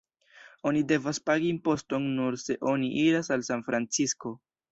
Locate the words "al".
3.37-3.47